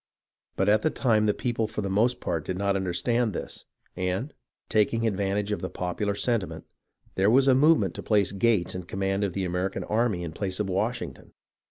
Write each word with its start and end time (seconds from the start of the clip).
But 0.55 0.67
at 0.67 0.81
the 0.81 0.89
time 0.89 1.27
the 1.27 1.33
people 1.35 1.67
for 1.67 1.83
the 1.83 1.87
most 1.91 2.19
part 2.21 2.43
did 2.43 2.57
not 2.57 2.75
understand 2.75 3.33
this, 3.33 3.65
and, 3.95 4.33
taking 4.67 5.05
advantage 5.05 5.51
of 5.51 5.61
the 5.61 5.69
popular 5.69 6.15
sentiment, 6.15 6.65
there 7.13 7.29
was 7.29 7.47
a 7.47 7.53
movement 7.53 7.93
to 7.93 8.01
place 8.01 8.31
Gates 8.31 8.73
in 8.73 8.85
command 8.85 9.23
of 9.23 9.33
the 9.33 9.45
American 9.45 9.83
army 9.83 10.23
in 10.23 10.31
place 10.31 10.59
of 10.59 10.67
Washington. 10.71 11.33